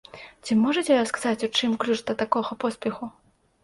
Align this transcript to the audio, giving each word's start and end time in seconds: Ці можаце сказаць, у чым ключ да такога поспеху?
Ці 0.47 0.57
можаце 0.61 0.97
сказаць, 1.13 1.45
у 1.51 1.53
чым 1.59 1.79
ключ 1.87 2.01
да 2.11 2.19
такога 2.27 2.61
поспеху? 2.67 3.03